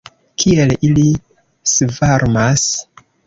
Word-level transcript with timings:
Kiel 0.43 0.71
ili 0.87 1.03
svarmas! 1.73 2.67